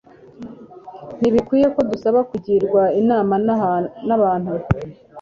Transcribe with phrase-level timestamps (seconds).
[1.19, 3.33] Ntibikwiriye ko dusaba kugirwa inama
[4.07, 4.51] n'abantu,